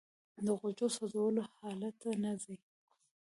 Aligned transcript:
د 0.45 0.47
غوړو 0.59 0.87
سوځولو 0.95 1.41
حالت 1.55 1.93
ته 2.01 2.09
نه 2.23 2.31
ځي 2.43 2.55